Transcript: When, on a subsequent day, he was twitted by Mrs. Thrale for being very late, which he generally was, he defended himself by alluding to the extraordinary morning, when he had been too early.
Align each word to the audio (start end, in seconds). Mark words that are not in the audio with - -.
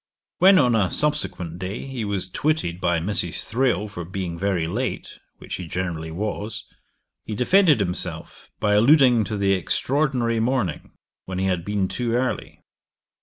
When, 0.39 0.57
on 0.57 0.73
a 0.75 0.89
subsequent 0.89 1.59
day, 1.59 1.85
he 1.85 2.03
was 2.05 2.27
twitted 2.27 2.81
by 2.81 2.97
Mrs. 2.97 3.45
Thrale 3.47 3.87
for 3.87 4.03
being 4.03 4.35
very 4.35 4.65
late, 4.67 5.19
which 5.37 5.53
he 5.57 5.67
generally 5.67 6.09
was, 6.09 6.65
he 7.23 7.35
defended 7.35 7.79
himself 7.79 8.49
by 8.59 8.73
alluding 8.73 9.25
to 9.25 9.37
the 9.37 9.51
extraordinary 9.53 10.39
morning, 10.39 10.93
when 11.25 11.37
he 11.37 11.45
had 11.45 11.63
been 11.63 11.87
too 11.87 12.13
early. 12.13 12.63